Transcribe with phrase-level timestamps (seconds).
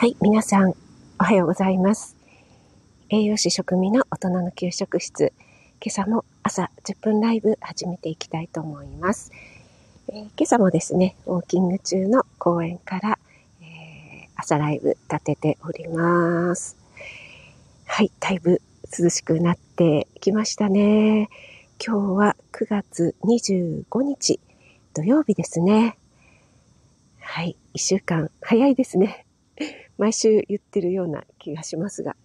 [0.00, 0.70] はい、皆さん、
[1.18, 2.16] おはようございます。
[3.10, 5.34] 栄養士食味の大人の給食室。
[5.78, 9.30] 今朝も朝10分ライブ始めていきたいと思います。
[10.08, 13.18] えー、今朝もですね、ウォーキング中の公園から、
[13.60, 16.78] えー、朝ライブ立てております。
[17.84, 18.62] はい、だいぶ
[18.98, 21.28] 涼しくなってきましたね。
[21.78, 24.40] 今日は9月25日
[24.94, 25.98] 土曜日ですね。
[27.18, 29.26] はい、1週間早いですね。
[29.98, 32.16] 毎週言ってるような気がしますが。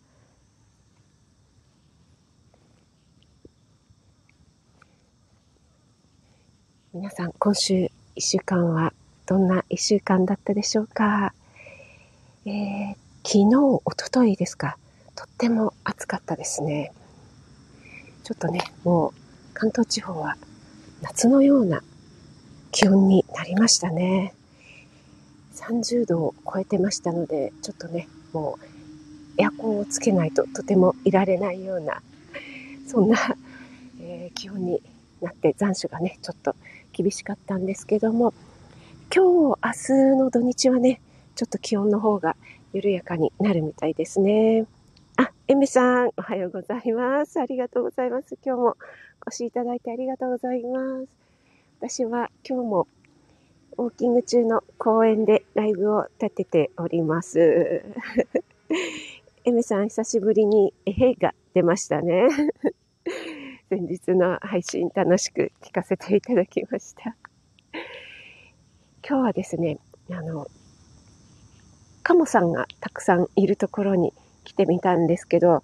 [6.93, 8.93] 皆さん、今週一週間は
[9.25, 11.33] どんな一週間だったでしょうか？
[12.45, 14.77] えー、昨日、おとといですか。
[15.13, 16.93] とっても暑かったですね。
[18.23, 19.11] ちょっとね、もう
[19.53, 20.37] 関東地方は
[21.01, 21.83] 夏のような
[22.71, 24.33] 気温になりましたね。
[25.55, 32.01] 30度を超えてましたので、ちょっとね、もうエアコンをつけないととてもいられないような、
[32.87, 33.17] そんな、
[34.01, 34.81] えー、気温に
[35.21, 36.55] なって残暑がね、ちょっと
[36.93, 38.33] 厳しかったんですけども、
[39.13, 41.01] 今日、明日の土日はね、
[41.35, 42.35] ちょっと気温の方が
[42.73, 44.65] 緩やかになるみたいですね。
[45.17, 47.39] あ、エメさん、おはようございます。
[47.39, 48.37] ありがとうございます。
[48.45, 48.67] 今日も
[49.25, 51.07] お越しいただいてありがとうございます。
[51.79, 52.87] 私は今日も
[53.77, 57.83] ウォーキング中の公園でライブを立てております。
[59.43, 62.27] エメさん、久しぶりにえへが出ましたね。
[63.69, 67.17] 先日の配信楽しく聞かせていただきました。
[69.07, 69.77] 今日はですね、
[70.09, 70.47] あの、
[72.01, 74.13] カモさんがたくさんいるところに
[74.45, 75.63] 来てみたんですけど、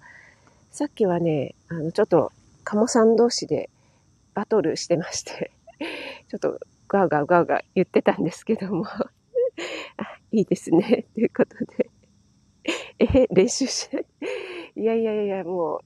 [0.70, 2.30] さっきはね、あの、ちょっと
[2.62, 3.70] カモさん同士で
[4.34, 5.50] バトルしてまして、
[6.28, 6.60] ちょっと
[6.92, 8.84] ガーガーガーガー言ってたんですけども。
[8.86, 9.08] あ、
[10.30, 11.06] いいですね。
[11.14, 11.90] ということで。
[13.00, 14.06] え、練習しない？
[14.76, 15.78] いやいやいや、も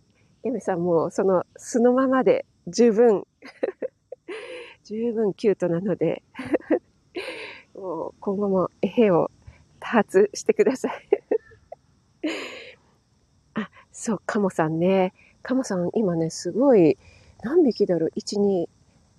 [0.44, 3.24] う、エメさんもうその素のままで十分。
[4.82, 6.24] 十分キュートなので。
[7.74, 9.30] もう今後もえへを
[9.78, 11.08] 多発してください。
[13.54, 15.12] あ、そう、カモさんね。
[15.42, 16.98] カモさん今ね、すごい、
[17.42, 18.68] 何匹だろう ?1、2、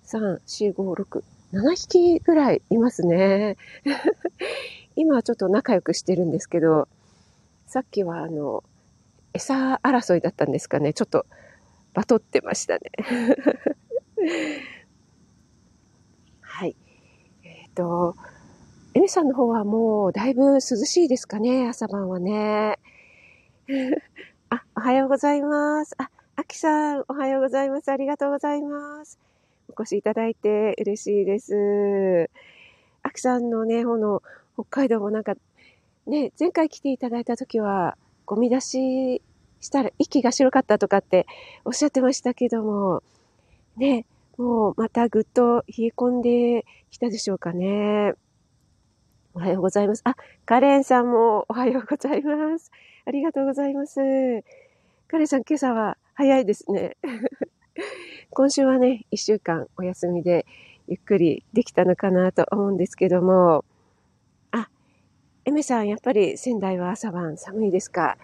[0.04, 1.22] 3、4、5、6、
[1.52, 3.56] 7匹ぐらいいますね。
[4.96, 6.88] 今はちょっと仲良くしてるんですけど、
[7.66, 8.64] さっきはあの、
[9.32, 10.92] 餌争いだったんですかね。
[10.92, 11.26] ちょっと
[11.94, 12.90] バトってましたね。
[16.40, 16.76] はい。
[17.44, 18.16] えっ、ー、と、
[18.94, 22.78] エミさんの方はもうだいぶ涼しいですかね、朝晩はね。
[24.50, 25.94] あ、おはようございます。
[25.98, 27.90] あ、アキさん、おはようございます。
[27.90, 29.27] ありがとうございます。
[29.68, 32.30] お越しいただいて嬉しいです。
[33.02, 34.22] アキさんのね、この
[34.54, 35.34] 北海道もなんか、
[36.06, 37.96] ね、前回来ていただいた時は、
[38.26, 39.22] ゴミ出し
[39.60, 41.26] したら息が白かったとかって
[41.64, 43.02] おっしゃってましたけども、
[43.76, 44.04] ね、
[44.36, 48.14] もうまたぐっと冷え込んできたでしょうかね。
[49.34, 50.02] おはようございます。
[50.04, 52.70] あ、カレンさんもおはようございます。
[53.04, 53.96] ありがとうございます。
[55.08, 56.96] カレンさん今朝は早いですね。
[58.30, 60.46] 今週はね、一週間お休みで
[60.88, 63.64] ゆっくりできたのかなと思うんですけども、
[64.50, 64.68] あ、
[65.44, 68.16] エメさん、やっぱり仙台は朝晩寒いですか？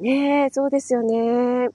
[0.00, 1.68] ねえ、そうですよね。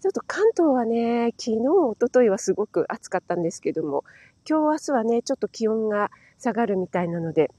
[0.00, 4.04] ちょっと関東はね、昨日、おとといはすごく暑かったんですけども、
[4.48, 7.50] 今日、明日はね、ちょっと気温が下がるみたいなので、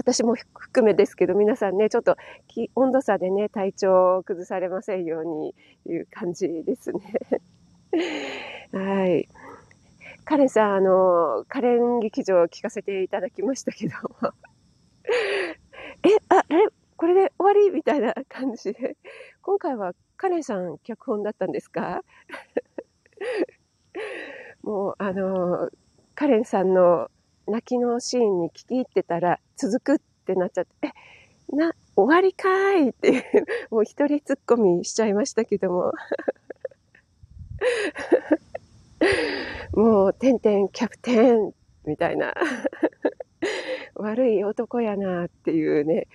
[0.00, 2.16] 私も含めですけど、皆さんね、ちょっと
[2.74, 5.54] 温度差でね、体調を崩されませんように
[5.86, 7.00] いう感じですね。
[8.72, 9.28] はい。
[10.24, 14.32] カレンさん、あの、カレン劇場を聞かせていただきましたけども
[16.04, 16.66] え、あ、れ、
[16.96, 18.96] これで終わりみたいな感じで。
[19.42, 22.02] 今回はカレンさん脚本だったんですか？
[24.62, 25.68] もう、あの、
[26.14, 27.10] カレンさんの
[27.50, 30.92] 泣きのシーンに聞き入ってたら続くってなっちゃって、
[31.52, 33.24] え、な、終わりかーいっていう、
[33.70, 35.92] もう一人突っ込みしちゃいましたけども。
[39.74, 41.52] もう、てんてんキャプテン
[41.84, 42.34] みたいな。
[43.94, 46.06] 悪い男やなっていうね。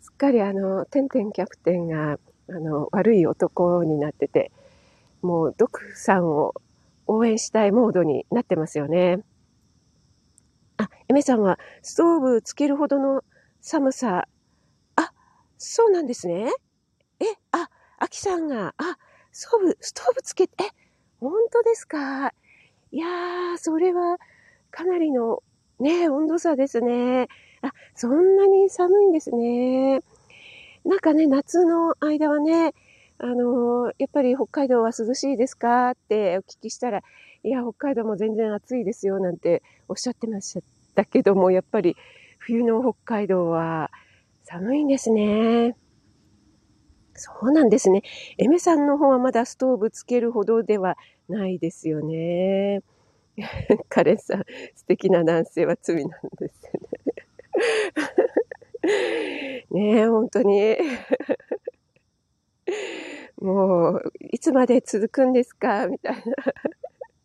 [0.00, 4.50] すっかりあの、てんてんキャプテンが、あの、悪い男になってて、
[5.22, 6.54] もう、ドクさんを
[7.08, 9.18] 応援したいモードになってますよね。
[10.76, 13.24] あ、エメさんは、ストーブつけるほどの
[13.60, 14.28] 寒さ。
[14.94, 15.12] あ、
[15.56, 16.52] そうなんですね。
[17.18, 17.68] え、あ、
[17.98, 18.96] アキさんが、あ、
[19.32, 20.68] ストーブ、ストーブつけて、え、
[21.18, 22.32] 本当ですか？
[22.92, 24.18] いやー、それは
[24.70, 25.42] かなりの
[25.80, 27.26] ね、温度差ですね。
[27.62, 30.02] あ、そんなに寒いんですね。
[30.84, 32.72] なんかね、夏の間はね、
[33.20, 37.02] あのー、やっぱり北海道は涼しいですかってお聞きしたら、
[37.42, 40.60] いや、北海道も全然暑いですよなんておっしゃってまし
[40.94, 41.96] たけども、やっぱり
[42.38, 43.90] 冬の北海道は
[44.44, 45.76] 寒いんですね。
[47.14, 48.02] そうなんですね。
[48.38, 50.96] エメさんの方はまだストーブつけるほどでは
[51.28, 52.82] ないですよね。
[53.88, 54.44] カレンさん、
[54.76, 56.80] 素敵な男性は罪なんですね。
[59.70, 60.76] ねえ、本当に。
[63.40, 65.86] もう、いつまで続くんですか？
[65.88, 66.22] みたいな。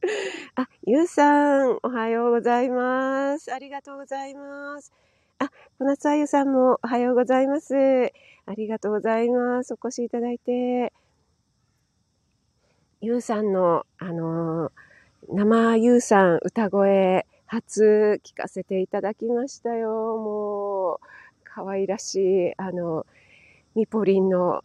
[0.56, 3.54] あ、ゆうさん、おはようございます。
[3.54, 4.92] ありがとうございます。
[5.40, 5.50] あ、
[5.80, 7.76] 小夏あゆさんもおはようございます。
[8.46, 9.74] ありがとうございます。
[9.74, 10.94] お越しいただいて。
[13.02, 14.72] ゆうさんの、あのー、
[15.30, 19.90] 生ゆうさん歌声、初聞かせていただきましたよ。
[20.18, 21.00] もう、
[21.44, 22.16] 可愛らし
[22.50, 23.06] い、あの、
[23.76, 24.62] ミポリンの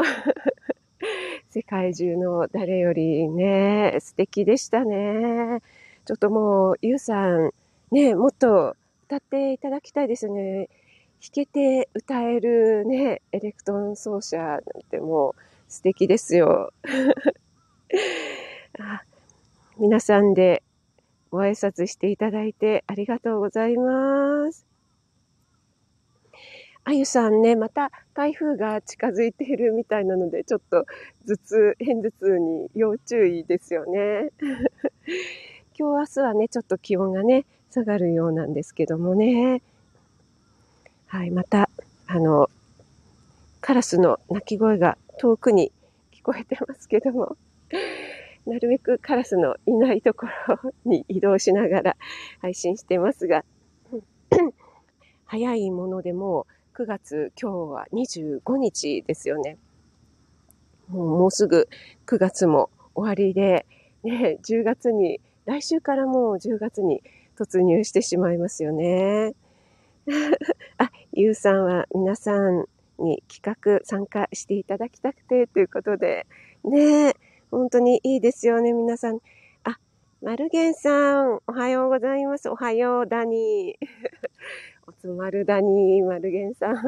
[1.68, 5.60] 世界中の誰よりね、素敵でしたね。
[6.06, 7.50] ちょっともう、ゆうさん、
[7.90, 8.74] ね、もっと
[9.04, 10.70] 歌っていただきたいですね。
[11.20, 14.60] 弾けて歌えるね、エレクトーン奏者なん
[14.90, 16.72] てもう素敵ですよ。
[18.80, 19.02] あ
[19.76, 20.62] 皆さんで
[21.30, 24.64] ご挨拶していただいてありがとうございます。
[26.88, 30.86] あゆさんね、また台風が近づいているみたいなので、ちょっと
[31.26, 34.30] 頭痛、偏頭痛に要注意ですよね。
[35.78, 39.60] 今日明日はね、ちょっと気温がね、下がるようなんですけどもね。
[41.08, 41.68] はい、また、
[42.06, 42.48] あの、
[43.60, 45.70] カラスの鳴き声が遠くに
[46.10, 47.36] 聞こえてますけども、
[48.46, 51.96] なるべくカラスのいないところに移動しながら
[52.40, 53.44] 配信してますが、
[55.26, 56.46] 早いものでも
[56.78, 59.58] 9月、今日は25日ですよね。
[60.86, 61.68] もうもうすぐ
[62.06, 63.66] 9月も終わりで、
[64.04, 67.02] ね、10月に、来週からもう10月に
[67.36, 69.34] 突入してしまいますよね。
[70.78, 72.66] あ、ゆうさんは皆さん
[73.00, 76.28] に企画参加していただきたくてということで、
[76.62, 77.14] ね
[77.50, 79.18] 本当にいいですよね、皆さん。
[79.64, 79.80] あ、
[80.22, 82.48] マルゲンさん、おはようございます。
[82.48, 84.77] おはよう、ダニー。
[84.88, 86.72] おつまるだに、マルゲンさん。
[86.72, 86.82] マ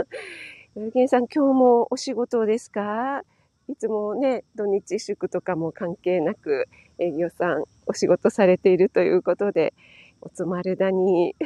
[0.76, 3.20] ルゲンさん、今日もお仕事ですか？
[3.68, 6.66] いつもね、土日祝とかも関係なく
[6.98, 9.74] 営業さんお仕事されているということで、
[10.22, 11.36] おつまるだに。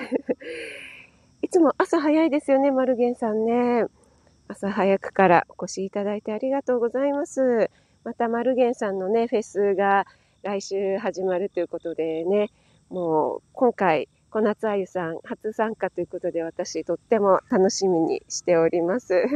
[1.43, 3.87] いつも朝早いですよね、マルゲンさんね。
[4.47, 7.69] 朝早くからお越しいただいてありがとうございます。
[8.05, 10.07] また、マルゲンさんのね、フェスが
[10.45, 12.51] 来週始まるということでね、
[12.91, 19.15] もう今回小夏あゆさん初参加ということで私とっても楽しみにしております。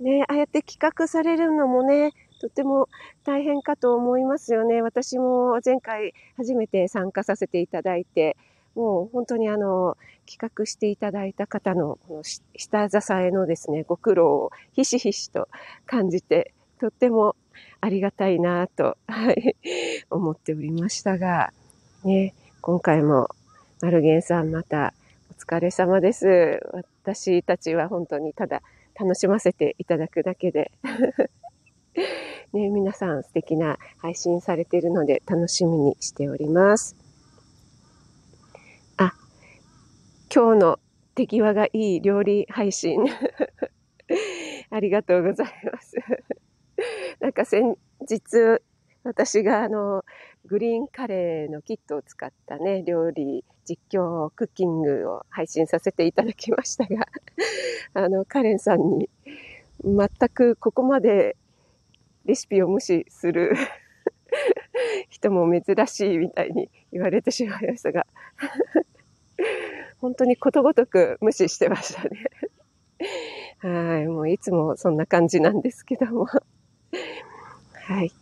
[0.00, 2.88] ね、ああやって企画されるのもね、とても
[3.22, 4.82] 大変かと思いますよね。
[4.82, 8.36] 私も前回初めて参加させていただいて、
[8.74, 9.96] もう本当にあの、
[10.26, 15.48] 企画していただいた方のこの下支えのですね、ご苦労をひしひしと
[15.86, 17.36] 感じて、とっても
[17.80, 19.54] ありがたいなと、はい、
[20.10, 21.52] 思っておりましたが、
[22.02, 22.34] ね、
[22.66, 23.28] 今回も
[23.82, 24.94] マルゲンさんまた
[25.30, 26.60] お疲れ様です。
[26.72, 28.62] 私たちは本当にただ
[28.98, 30.72] 楽しませていただくだけで
[32.54, 36.96] ね、皆さん素敵な配信されているので楽しみにしております。
[38.96, 39.12] あ、
[40.34, 40.78] 今日の
[41.14, 43.04] 手際がいい料理配信
[44.70, 45.96] ありがとうございます
[47.20, 48.62] なんか先日、
[49.02, 50.02] 私があの、
[50.46, 57.08] グリーンカレーのキットを使ったね、料理、実況、クッキングを配信させていただきましたが、
[57.94, 59.08] あの、カレンさんに、
[59.82, 61.36] 全くここまで
[62.26, 63.54] レシピを無視する
[65.08, 68.06] 人も珍しいみたいに言われてしまいましたが、
[69.98, 72.26] 本当にことごとく無視してましたね。
[73.60, 76.26] はい、もういつもそんな感じなんですけども。
[76.26, 78.12] はい。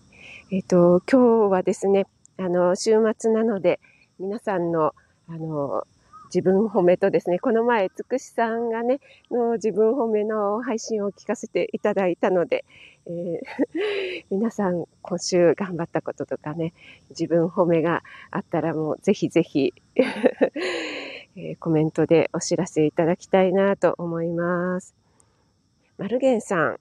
[0.54, 2.06] えっ、ー、と、今日はですね、
[2.36, 3.80] あの、週末なので、
[4.18, 4.92] 皆さんの、
[5.26, 5.86] あの、
[6.26, 12.66] 自分褒めとですね、この前、つくしさんがね、の自分褒めの配信を聞かせていただいたので、
[13.06, 13.40] えー、
[14.30, 16.74] 皆さん今週頑張ったこととかね、
[17.08, 19.72] 自分褒めがあったらもうぜひぜひ
[21.34, 24.94] えー、コメントでお知らせいただきたいなと思います。
[25.96, 26.80] マルゲンさん、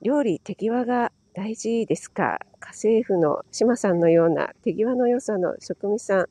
[0.00, 2.40] 料理手際が大事ですか？
[2.58, 6.28] 家政婦の島さんのような手際の良さの職味さん。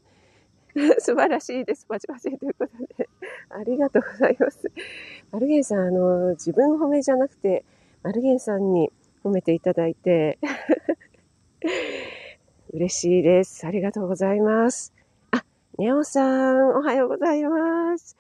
[1.00, 1.86] 素晴らしいです。
[1.88, 3.10] パチパチということで。
[3.50, 4.72] ありがとうございます。
[5.32, 7.64] マルゲンさん、あの、自分褒めじゃなくて、
[8.04, 8.92] マルゲンさんに
[9.24, 10.38] 褒めていただいて、
[12.72, 13.66] 嬉しいです。
[13.66, 14.94] ありがとうございます。
[15.32, 15.44] あ、
[15.78, 18.16] ネオさん、おはようございます。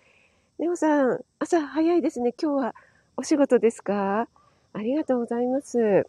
[0.58, 2.34] ネオさん、朝早いですね。
[2.42, 2.76] 今日は
[3.16, 4.28] お仕事ですか？
[4.74, 6.08] ありがとうございます。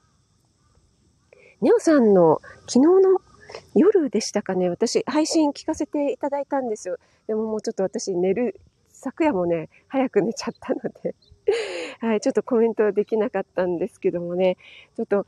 [1.60, 3.20] ネオさんの昨日の
[3.74, 6.96] 夜でしたかね、私配信聞かせていただいたんですよ。
[7.26, 11.14] でももうちょっと私寝る、昨夜もね、早く寝ちゃったので。
[12.00, 14.56] はい、ちょっとコメントできなかったんですけどもね、
[14.96, 15.26] ちょっと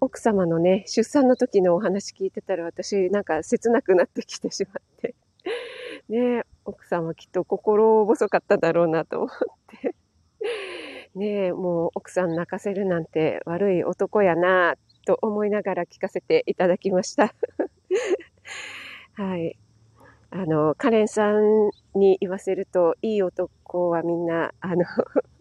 [0.00, 5.14] 奥様のね、出産の時のお話聞いてたら私なんか切なくなってきてしまって。
[6.08, 9.30] ね、奥さんはきっと心細かっただろうなと思っ
[9.80, 9.94] て。
[11.14, 14.76] ねもう奥さん泣かせるなんて悪い男やな。
[15.04, 17.34] と思いながら聞かせていただきました
[19.14, 19.58] はい。
[20.30, 24.84] あの、カレンさんに言わせると、いい男はみんな、あの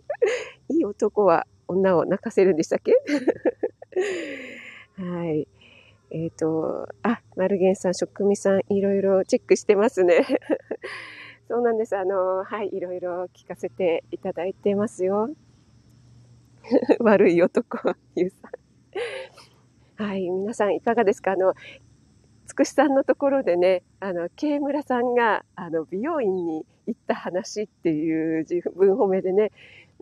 [0.67, 2.93] いい男は女を泣かせるんでしたっけ？
[5.01, 5.47] はい。
[6.09, 10.25] えっ、ー、と、あ、マルゲンさん、職味さん、いろいろチェックしてますね。
[11.47, 11.95] そうなんです。
[11.97, 15.29] あの、はい、いろいろ聞かせていただいてますよ。
[16.99, 18.51] 悪い男、ゆうさん。
[20.01, 21.33] はい、皆さんいかがですか？
[21.33, 21.53] あの、
[22.47, 29.51] つくしさんのところでね、あの、慶村さんが、あの、美容院に行った話っていう自分褒めでね、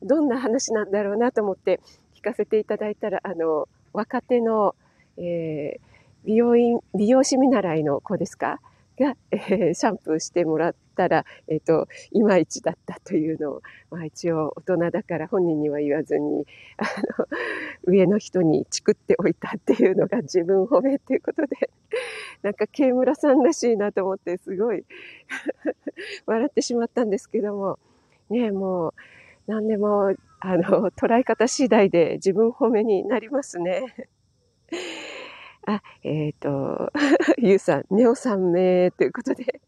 [0.01, 1.81] どんな話なんだろうなと思って
[2.15, 4.73] 聞かせていただいたら、あの、若手の、
[5.17, 5.79] えー、
[6.23, 8.61] 美容院、美容師見習いの子ですか？
[8.97, 16.83] が、えー、シャンプーしてもらったら、えっ、ー、と、いまいちだったというのを、まあ一応大人だから本人には言わずに、あ
[17.21, 17.27] の、
[17.85, 21.69] 上の人にチクっておいたっていうのが自分褒めっていうことで、
[22.43, 24.83] なんか慶村さんらしいなと思ってすごい
[26.27, 27.79] 笑ってしまったんですけども、
[28.29, 28.93] ねもう、
[29.47, 34.09] 何でも、あの、捉え方次第で自分褒めになりますね。
[35.65, 36.91] あ、えっ、ー、と、
[37.37, 39.61] ゆうさん、ネオさんめということで。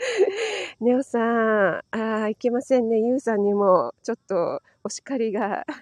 [0.80, 3.00] ネオさん、ああいけませんね。
[3.00, 5.66] ゆうさんにも、ちょっと、お叱りが。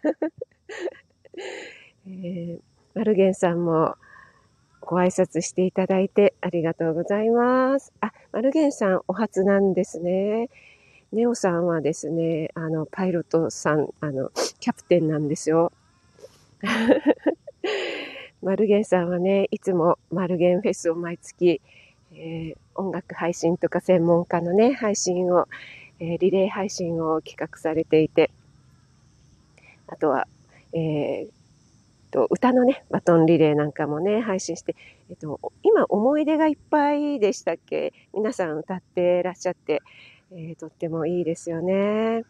[2.07, 2.61] えー、
[2.95, 3.97] マルゲンさんも、
[4.81, 7.93] ご挨拶していただいてありがとうございます。
[8.01, 10.49] あ、マルゲンさん、お初なんですね。
[11.13, 15.73] ネオさんはですね、あの、パイロットさん、あの、キャプテンなんですよ。
[18.43, 21.61] マルゲンさんはね、いつもマルゲンフェスを毎月、
[22.19, 25.47] えー、音楽配信とか専門家のね、配信を、
[26.01, 28.31] えー、リレー配信を企画されていて、
[29.87, 30.27] あとは、
[30.73, 31.31] えー、
[32.11, 34.75] と、歌のね、バトンリレーなんかもね、配信して、
[35.11, 37.93] えっと、今思い出がいっぱいでしたっけ？
[38.15, 39.83] 皆さん歌ってらっしゃって、
[40.33, 42.25] えー、とってもいいですよね。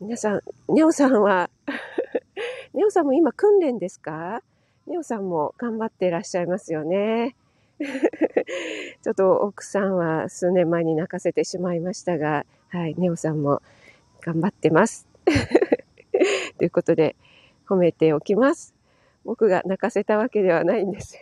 [0.00, 1.48] 皆さん、ネオさんは
[2.74, 4.42] ネオさんも今訓練ですか？
[4.86, 7.34] ネオさんも頑張ってらっしゃいますよね。
[9.02, 13.60] ちょっと奥さんは数年前に泣かせてしまいましたが、はい、ネオさんも
[14.20, 15.06] 頑張ってます。
[16.58, 17.16] ということで、
[17.68, 18.74] 褒めておきます。
[19.24, 21.18] 僕が泣かせたわけではないんです。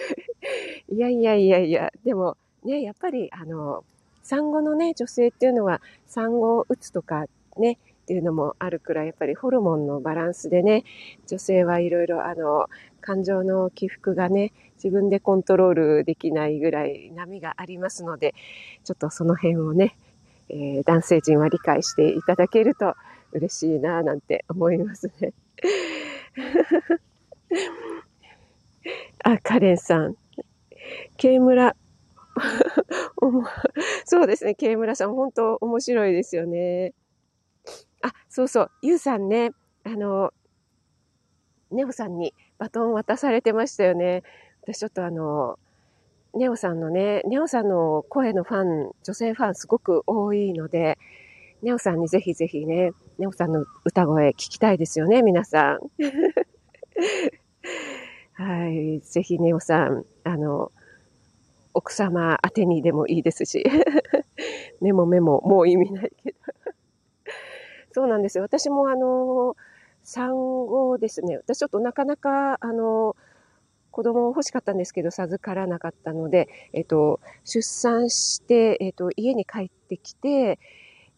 [0.88, 3.84] いやいやいやいや、でもね、やっぱりあの、
[4.22, 7.26] 産後のね、女性っていうのは産後を打つとか
[7.56, 10.84] ね、っていうのもあるくらい、やっぱりホルモンのバランスでね、
[11.26, 12.68] 女性はいろいろあの、
[13.00, 18.34] 感情の起伏がね、自分でコントロールできないぐらい波がありますので、
[18.84, 19.96] ちょっとその辺をね、
[20.50, 22.94] えー、男性陣は理解していただけると
[23.32, 25.32] 嬉しいなぁなんて思いますね。
[29.24, 30.16] あ、カレンさん。
[31.16, 31.74] 慶村。
[34.04, 36.92] そうですね、慶村さん、本当面白いですよね。
[38.04, 39.52] あ、そうそう、ゆうさんね、
[39.84, 40.32] あの、
[41.70, 44.22] ネオさんにバトン渡されてましたよね。
[44.62, 45.58] 私ちょっとあの、
[46.34, 50.98] ネオさんのね、ネオさんの声のファン、女性ファンすごく多いので、
[51.62, 55.78] ネオさんにぜひぜひね、ネオさんの歌声聞きたいですよね、皆さん。
[58.34, 59.00] はい。
[59.00, 60.72] ぜひネオさん、あの、
[61.72, 63.64] 奥様宛てにでもいいですし、
[64.82, 66.38] メモメモ、もう意味ないけど。
[67.94, 68.44] そうなんですよ。
[68.44, 69.56] 私もあの、
[70.02, 70.32] 産
[70.66, 73.14] 後ですね、私ちょっとなかなか、あの、
[73.92, 80.58] 子供欲しかったんですけど、授からなかったので、えっと、出産して、えっと、家に帰ってきて、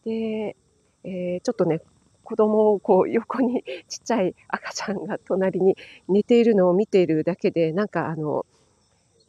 [0.05, 0.57] で、
[1.05, 1.81] えー、ちょっとね、
[2.23, 5.77] 子供をこう横に ちっちゃい赤ちゃんが隣に
[6.09, 8.45] 寝ているのを見ているだけで、なんかあの、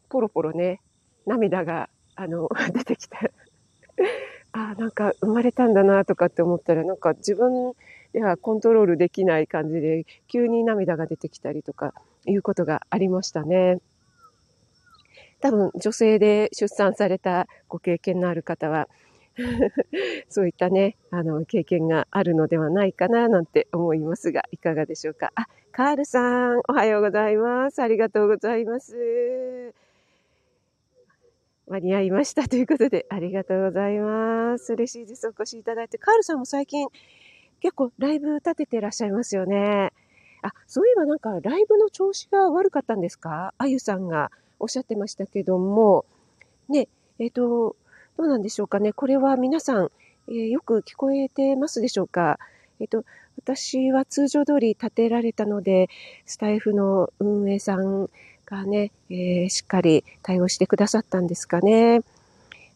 [0.10, 0.82] ポロポロね、
[1.26, 3.30] 涙があの、 出てきて、あ
[4.78, 7.74] なんか生まれたんだなとかって思ったら、なんか自分
[8.14, 11.94] ではコントロールできない感じで、急に涙が出てきたりとか、
[12.26, 13.78] いうことがありましたね。
[15.40, 18.88] 多分、女性で出産されたご経験のある方は、
[20.30, 25.32] そういったね、あの、経験があるのではないかな、なんて思いますが、いかがでしょうか。
[25.36, 27.82] あ、カールさん、おはようございます。
[27.82, 29.87] ありがとうございます。
[31.68, 34.74] 間に合いましたということで、 ありがとうございます。
[34.74, 35.28] 嬉しいです。
[35.28, 35.98] お越しいただいて。
[35.98, 36.88] カールさんも最近、
[37.60, 39.92] 結構ライブ立ててらっしゃいますよね。
[40.42, 43.54] あ、そういえばなんかライブの調子が悪かったんですか？
[43.58, 46.06] あゆさんがおっしゃってましたけども、
[46.70, 46.88] ね、
[47.20, 47.76] えっ、ー、と、
[48.18, 48.94] どうなんでしょうかね。
[48.94, 49.92] これは皆さん、
[50.30, 52.40] えー、よく聞こえてますでしょうか？
[52.80, 53.04] えっ、ー、と、
[53.38, 55.90] 私は通常通り立てられたので、
[56.26, 58.10] スタイフの運営さん
[58.48, 62.02] がね、えー、しっかり対応してくださったんですかね。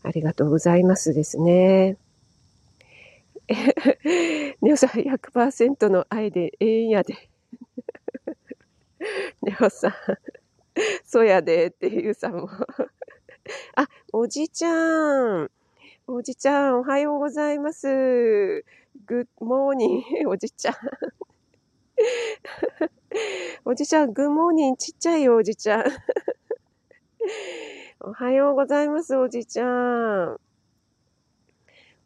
[0.03, 1.97] ありがとうございますですね。
[4.61, 7.15] ネオさん100%の愛でええんやで。
[9.41, 9.93] ネオさん、
[11.05, 12.49] そうやでっていうさんも
[13.75, 15.49] あ、おじちゃん。
[16.05, 17.87] おじちゃん、おはようございます。
[19.05, 20.75] グッモーニング、おじちゃん。
[23.65, 25.83] おじちゃん、グッモーニン、ちっちゃいよ、おじちゃん。
[28.01, 30.39] おはようございます、おじちゃん。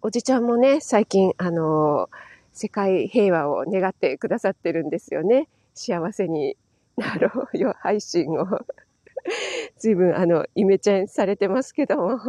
[0.02, 2.10] おじちゃんもね、最近、あの、
[2.54, 5.48] 世界平和を願ってくださってるんですよね。
[5.74, 6.58] 幸せに
[6.96, 8.46] なろう よ配信を
[9.78, 12.20] 随分あの、イメチェンされてますけども、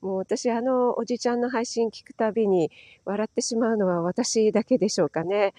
[0.00, 2.70] もう私あの、おじちゃんの配信聞くたびに
[3.04, 5.54] 笑ってしまうのは私だけでしょうかね。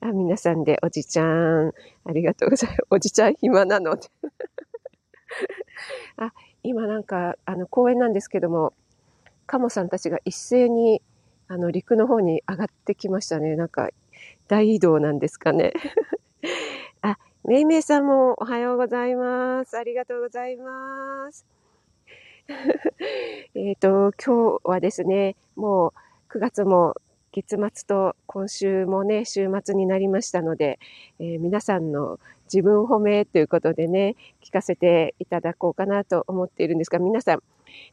[0.00, 1.72] あ皆さんでおじちゃん、
[2.04, 2.82] ありがとうございます。
[2.90, 3.96] おじちゃん暇なの？
[3.96, 4.08] で
[6.16, 8.72] あ、今なんか、あの、公園なんですけども、
[9.46, 11.02] カモさんたちが一斉に、
[11.48, 13.56] あの、陸の方に上がってきましたね。
[13.56, 13.90] なんか、
[14.48, 15.72] 大移動なんですかね。
[17.02, 19.76] あめいめいさんもおはようございます。
[19.76, 21.46] ありがとうございます。
[23.54, 25.92] えっと、今日はですね、も
[26.30, 26.94] う9月も
[27.32, 30.78] 月末と今週もね、週末になりましたので、
[31.18, 37.42] えー、皆さんの自分褒めということでね、聞かせていただこうかなと思っているんですが、皆さん、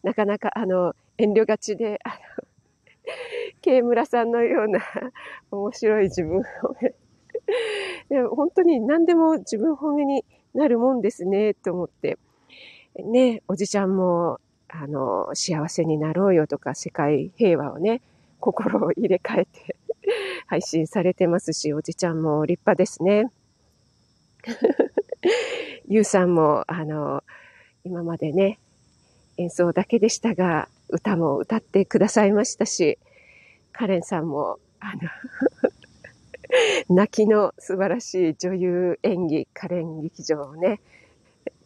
[0.03, 2.15] なかなかあの、遠慮がちで、あの、
[3.61, 4.81] 慶村さんのような
[5.51, 6.93] 面白い自分褒め
[8.09, 12.17] でも本当に何でも自分褒めになるもんですね、と思って。
[12.97, 18.01] ね、おじちゃんも、あの、幸せになろうよとか、世界平和をね、
[18.39, 19.75] 心を入れ替えて
[20.47, 23.31] 配信されてますし、おじちゃんも立派ですね。
[25.87, 27.23] ゆうさんも、あの、
[27.83, 28.59] 今までね、
[29.37, 32.97] 演奏だけでしたが、歌も歌ってくださいましたし、
[33.71, 35.01] カレンさんも、あの
[36.95, 40.81] 泣きの素晴らしい女優演技、カレン劇場をね、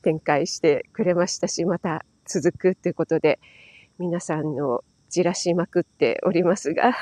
[0.02, 3.40] 展開してくれましたし、また続くということで、
[3.98, 6.96] 皆さんのじらしまくっておりますが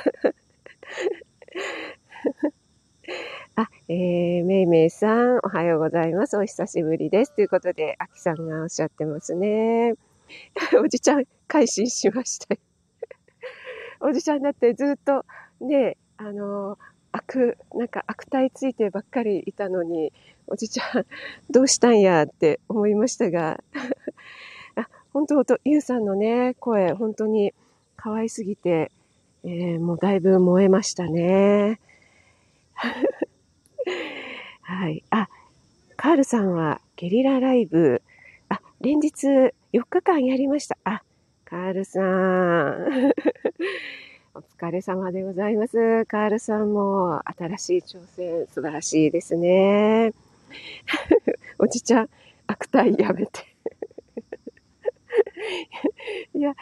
[3.56, 6.36] あ、えー、めいめいさん、おはようございます。
[6.38, 7.34] お久しぶりです。
[7.34, 9.96] ということで、あきさんがおっしゃってますね。
[10.84, 12.58] おじちゃん、改心しました
[14.02, 15.26] おじちゃんだってずっと
[15.62, 16.78] ね、あの
[17.14, 20.12] 悪、なんか悪態ついてばっかりいたのに、
[20.48, 21.06] おじちゃん、
[21.50, 23.64] どうしたんやって思いましたが、
[24.76, 27.54] あ本当、本当、ゆうさんのね、声、本当に
[28.04, 28.92] 可愛すぎて、
[29.44, 31.80] えー、もうだいぶ燃えましたね。
[34.64, 35.04] はい。
[35.12, 35.30] あ、
[35.98, 38.02] カールさんはゲリラライブ、
[38.50, 39.52] あ、連日4
[39.88, 40.80] 日間やりました。
[40.84, 41.04] あ、
[41.46, 42.04] カールさん。
[44.34, 46.08] お疲れ様でございます。
[46.08, 50.12] カールさんも新しい挑戦素晴らしいですね。
[51.60, 52.10] おじちゃん、
[52.48, 53.51] 悪態やめて。
[56.34, 56.56] いや、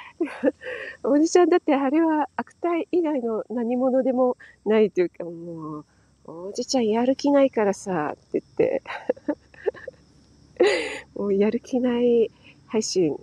[1.03, 5.85] おじちゃんだってあれは悪態以外の何者でもないというか、もう、
[6.25, 8.83] おじちゃんやる気ないからさ、って言って、
[11.15, 12.31] もうやる気ない
[12.67, 13.17] 配信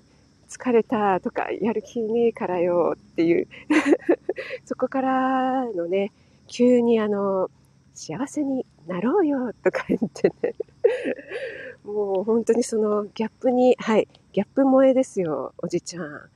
[0.49, 3.49] 疲れたとか、やる気ねえからよっていう。
[4.65, 6.13] そこからのね、
[6.47, 7.51] 急にあの、
[7.95, 10.55] 幸せになろうよとか言ってね。
[11.85, 16.29] もう本当にそのギャップに、はい、ギャップ萌えですよ、おじちゃん。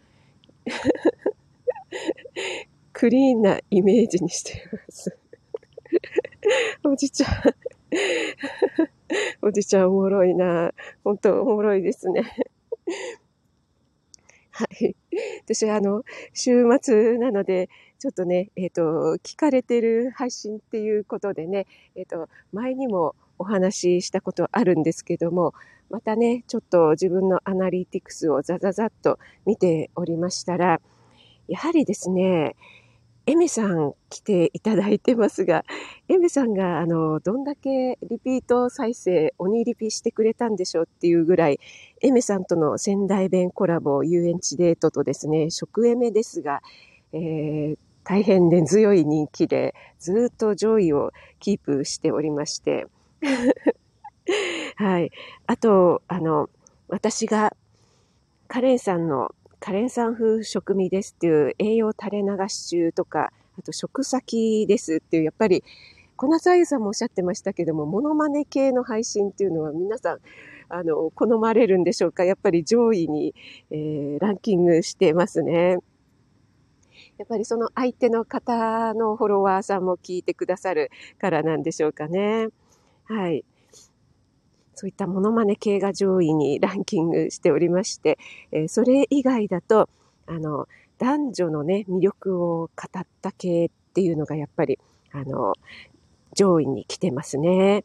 [2.95, 5.19] クリーンなイメージにしています
[6.83, 7.31] おじちゃん
[9.47, 10.73] おじちゃんおもろいな。
[11.05, 12.23] 本当おもろいですね
[14.51, 14.97] はい。
[15.45, 25.53] 私はあの、週末なので、ちょっとね、えっ、ー、と、聞かれてる配信っていうことでね、えっ、ー、と、前にもお話ししたことあるんですけども、
[25.90, 30.81] またね、ちょっと自分のアナリティクスをザザザッと見ておりましたら、
[31.48, 32.55] やはりですね、
[33.26, 35.64] エメさん来ていただいてますが、
[36.09, 41.59] エメさんがあの、どんだけリピート再生、鬼リピしてくれたんでしょうっていうぐらい、
[42.03, 46.62] エメさんとの仙台弁コラボ、遊園地デートとですね、食エメですが、
[47.12, 52.87] えー、大変根強い人気で、ずっと上位をキープしておりまして、
[54.77, 55.11] はい。
[55.47, 56.51] あと、あの、
[56.89, 57.57] 私が
[58.49, 65.63] カレンさんのカレンさん風食味ですっていう栄養垂れ流し中とか、あと食先ですっていう、やっぱり、
[66.17, 70.19] 小夏あゆさんもおっしゃってましたけども、モノマネ系の配信っていうのは皆さん、
[70.69, 72.25] あの、好まれるんでしょうか？
[72.25, 73.35] やっぱり上位に、
[73.71, 75.79] えー、ランキングしてますね。
[77.19, 82.49] やっぱりその相手の方のフォロワーさんも聞いてくださるからなんでしょうかね。
[83.05, 83.45] はい。
[84.81, 88.19] そういったモノマネ系が上位にランキングしておりまして、
[88.51, 89.90] えー、それ以外だと、
[90.27, 94.79] あの、男女のね、魅力を語った系っていうのがやっぱり、
[95.12, 95.53] あの、
[96.33, 97.85] 上位に来てますね。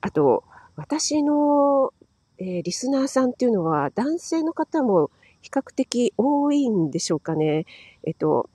[0.00, 0.44] あと、
[0.76, 1.92] 私の、
[2.38, 5.10] えー、リスナーさんっていうのは男性の方も
[5.42, 7.66] 比較的多いんでしょうかね。
[8.04, 8.48] えっと、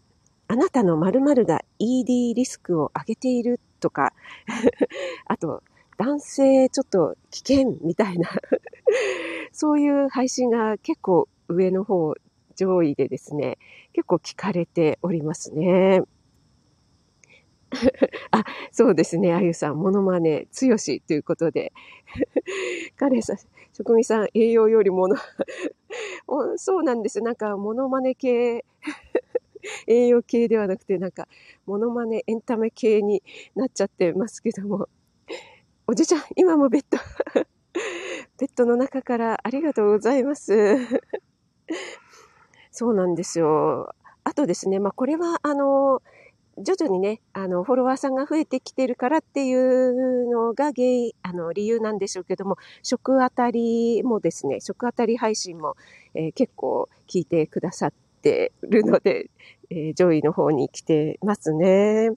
[0.47, 4.13] あなたの〇〇が ED リスクを上げているとか、
[5.27, 5.61] あと、
[5.97, 8.29] 男性ちょっと危険みたいな
[9.51, 12.15] そういう配信が結構上の方、
[12.55, 13.58] 上位でですね、
[13.93, 16.01] 結構聞かれておりますね。
[18.31, 21.73] あ、そうですね、あゆさん、モノマネ、強しということで。
[22.97, 23.38] カレンさん、
[23.73, 25.15] 職人さん、栄養よりもの
[26.58, 27.21] そうなんです。
[27.21, 28.65] なんか、モノマネ系
[29.88, 31.27] 栄養系ではなくて、なんか、
[31.65, 33.23] モノマネエンタメ系に
[33.55, 34.89] なっちゃってますけども、
[35.87, 36.97] おじちゃん、今もベッド
[38.39, 40.77] ベッドの中からありがとうございます
[42.71, 43.93] そうなんですよ。
[44.23, 46.01] あとですね、まあ、これは、あの、
[46.57, 55.75] 徐々にね、あの、フォロワーさんが増えてきてるからっていうのが原因、あの、理由なんでしょうけども、食あたりもですね、食あたり配信も、
[56.15, 57.93] えー、結構聞いてくださっ
[58.23, 59.29] てるので、
[59.69, 62.09] えー、上位の方に来てますね。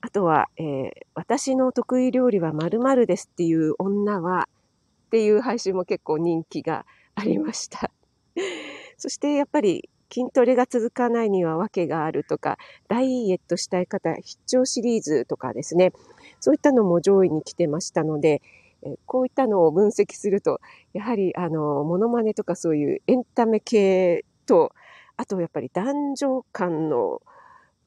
[0.00, 4.48] あとは、えー、私の得意料理は〇〇ですっていう女は、
[5.06, 6.84] っていう配信も結構人気が
[7.14, 7.90] ありました。
[8.96, 12.58] そしてやっぱり筋トレが続かないには訳があるとか、
[12.88, 15.92] ダイエットしたい方、必聴シリーズとかですね、
[16.40, 18.42] そういったのも上位に来てましたので、
[19.06, 20.60] こういったのを分析すると、
[20.92, 24.72] やはり、あの、モノマネとかそういうエンタメ系と、
[25.16, 27.20] あとやっぱり男女間の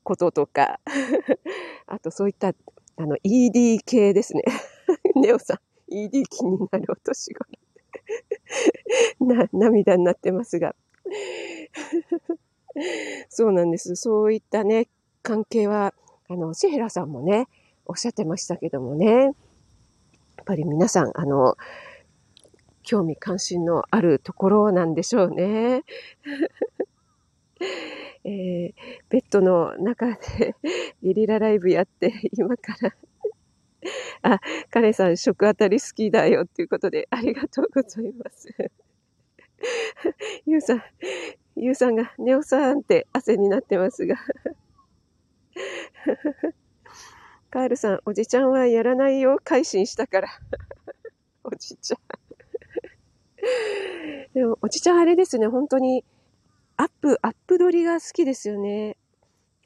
[0.04, 0.80] こととか、
[1.91, 2.54] あとそういった、あ
[3.06, 4.43] の、ED 系ですね。
[5.15, 5.60] ネオさん、
[5.93, 7.49] ED 気になるお年頃。
[9.19, 10.73] な、涙になってますが。
[13.30, 13.95] そうなんです。
[13.97, 14.88] そういったね、
[15.21, 15.93] 関係は、
[16.30, 17.47] あの、シヘラさんもね、
[17.86, 19.06] おっしゃってましたけどもね。
[19.08, 19.34] やっ
[20.45, 21.58] ぱり皆さん、あの、
[22.84, 25.84] 興味関心のあるところなんでしょうね。
[28.24, 28.74] えー、
[29.10, 30.56] ベッドの中で
[31.02, 32.95] ゲリラライブやって、 今から。
[34.21, 38.50] あ、カレさん、食あたり好きだよっていうことで、ありがとうございます。
[40.45, 40.84] ゆうさん、
[41.56, 44.17] ゆうさんが、ネオさんって汗になってますが。
[47.50, 50.30] カールさん、おじちゃんはやらないよ、改心したから。
[51.43, 52.00] おじちゃん。
[54.34, 56.06] でも、おじちゃんあれですね、本当に、
[56.81, 58.97] アップ、アップ撮りが好きですよね。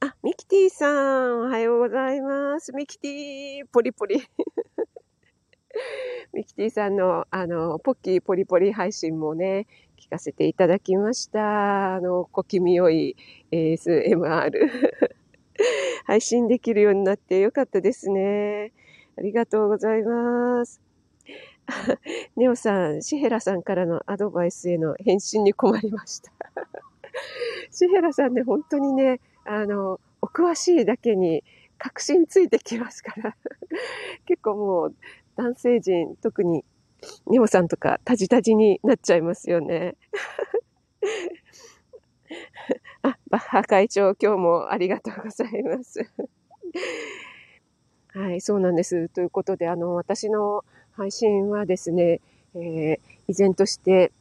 [0.01, 2.73] あ、ミキティさん、おはようございます。
[2.73, 4.17] ミキティ、ポリポリ。
[6.34, 9.65] ミキティさんの、あの、ポッキーポリポリ配信もね、
[9.97, 11.95] 聞かせていただきました。
[11.95, 13.15] あの、小気味良い
[13.49, 14.51] ASMR。
[16.08, 18.73] 配信できるようになってよかったですね。
[19.17, 20.82] ありがとうございます。
[22.36, 26.34] ネオさん、シヘラさんからのアドバイスへの返信に困りました。
[27.71, 31.43] シヘラさんね、本当にね、あの、お詳しいだけに
[31.78, 33.36] 確信ついてきますから
[34.25, 34.95] 結構もう
[35.36, 36.65] 男性陣、特に
[37.28, 39.95] ニモさんとかタジタジになっちゃいますよね。
[43.04, 45.99] あ、バッハ会長、今日もありがとうございます
[48.10, 49.10] はい、そうなんです。
[49.10, 52.21] ということで、あの、私の配信はですね、
[52.56, 54.12] えー、依然として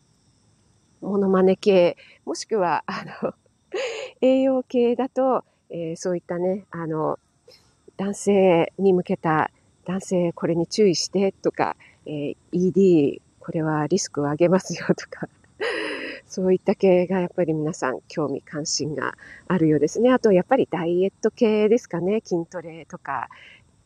[1.05, 3.35] モノマネ系、もしくは、あの、
[4.21, 7.19] 栄養系だと、えー、そういったね、あの、
[7.97, 9.51] 男性に向けた、
[9.85, 15.29] 男性これに注意してとか、えー、ED これはリスクを上げますよとか、
[16.27, 19.14] そういった系がやっぱり皆さん興味関心が
[19.47, 20.11] あるようですね。
[20.11, 22.23] あとやっぱりダイエット系ですかね。
[22.25, 23.29] 筋トレとか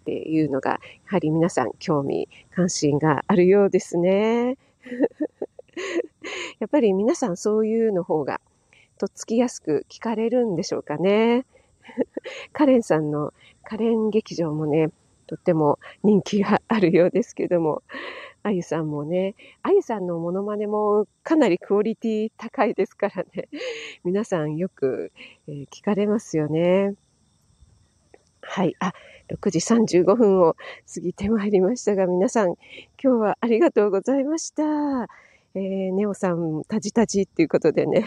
[0.03, 4.57] っていうのが、やはり皆さん興味関心があるようですね。
[6.59, 8.41] やっぱり皆さんそういうの方が
[8.99, 11.47] とっつきやすく聞かれるんでしょうかね。
[12.53, 14.91] カレンさんのカレン劇場もね、
[15.27, 17.83] とっても人気があるようですけども、
[18.43, 23.49] あゆさんもね、あゆさんのモノマネもかなりクオリティ高いですからね、
[24.05, 25.13] 皆さんよく、
[25.47, 26.95] え、聞かれますよね。
[28.41, 28.75] はい。
[28.81, 28.95] あ、
[29.29, 30.57] 6時35分を
[30.93, 32.55] 過ぎてまいりましたが、皆さん、
[33.03, 35.09] 今日はありがとうございました。
[35.59, 38.05] えー、ネオさん、タジタジっていうことでね。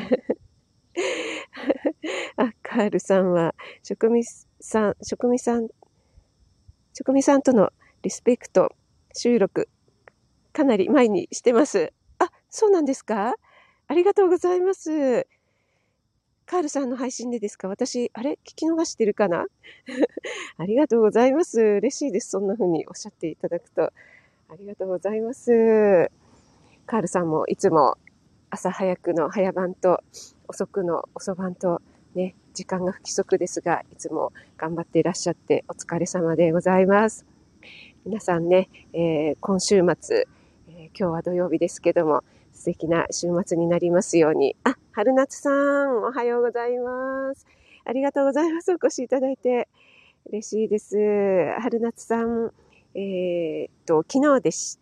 [2.37, 4.23] あ、カールさんは、職味
[4.61, 5.67] さん、職味さん、
[6.93, 7.71] 職味さんとの
[8.03, 8.71] リスペクト
[9.13, 9.67] 収録、
[10.53, 11.91] かなり前にしてます。
[12.19, 13.35] あ、そうなんですか？
[13.87, 15.27] ありがとうございます。
[16.45, 17.67] カールさんの配信でですか？
[17.67, 18.39] 私、あれ？
[18.45, 19.45] 聞き逃してるかな？
[20.57, 21.59] ありがとうございます。
[21.59, 22.29] 嬉しいです。
[22.29, 23.83] そんな風におっしゃっていただくと。
[23.83, 23.91] あ
[24.57, 26.11] りがとうございます。
[26.91, 27.97] カールさんもいつも
[28.49, 30.04] 朝早くの早番と
[30.49, 31.82] 遅くの遅番と
[32.15, 37.25] ね、時間が不規則ですが、いつも頑張っていらっしゃってお疲れ様でございます。
[38.06, 40.27] 皆さんね、えー、今週末、
[40.67, 44.58] えー、今日は土曜日ですけども、素敵な週末になりますように。
[44.65, 47.47] あ、春夏さん、おはようございます。
[47.86, 48.69] ありがとうございます。
[48.73, 49.69] お越しいただいて。
[50.25, 50.97] 嬉しいです。
[51.62, 52.51] 春夏さん、
[52.95, 54.77] えー、っと、昨日でし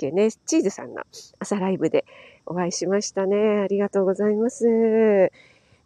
[0.00, 1.02] けね、チーズさんの
[1.38, 2.06] 朝ライブで
[2.46, 3.60] お会いしましたね。
[3.60, 5.30] ありがとうございます。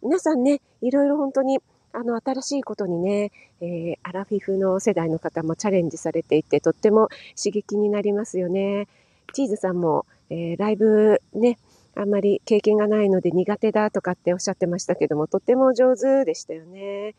[0.01, 1.59] 皆さんね、いろいろ本当に、
[1.91, 8.87] あの、新しいことにね、えー、アラフィフの世代の方もチャレンジされていて、とっても刺激になりますよね。
[9.33, 11.57] チーズさんも、えー、ライブね、
[11.95, 17.15] あんまり経験がないので苦手だとかっておっしゃってましたけども、とっても上手でしたよね。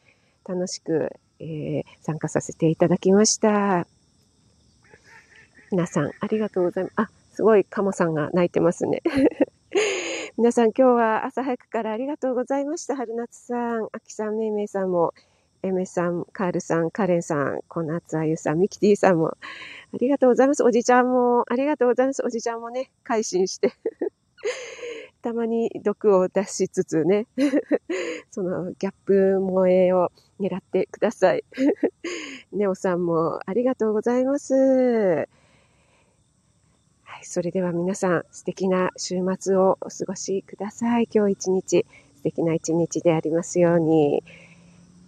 [0.46, 3.86] 楽しく、えー、参加させていただきました。
[5.72, 6.92] 皆さん、ありがとうございます。
[6.96, 9.02] あ、すごい、カモさんが泣いてますね。
[10.38, 12.94] 皆さん、今日は朝早くからありがとうございました。
[12.94, 15.12] 春夏さん、秋さん、めいめいさんも、
[15.62, 19.36] エメさん、カールさん、カレンさん、小夏あゆさん、ミキティさんも、あ
[19.98, 20.62] りがとうございます。
[20.62, 22.22] おじちゃんも、ありがとうございます。
[22.24, 23.72] おじちゃんもね、改心して
[25.22, 27.26] たまに毒を出しつつね、
[28.30, 31.44] そのギャップ萌えを狙ってください。
[32.52, 35.28] ネオさんもありがとうございます。
[37.28, 41.08] それでは皆さん、素敵な週末をお過ごしください。
[41.12, 44.22] 今日一日、素敵な一日でありますように。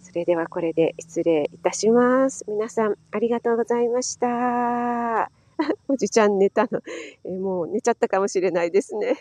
[0.01, 2.43] それではこれで失礼いたします。
[2.47, 5.31] 皆さん、ありがとうございました。
[5.87, 6.81] おじちゃん寝たの。
[7.23, 9.17] えもう寝ちゃったかもしれないですね。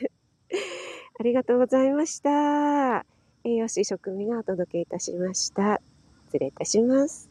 [1.18, 3.06] ありがとうございました。
[3.44, 5.80] 栄養士職味がお届けいたしました。
[6.26, 7.27] 失礼いたします。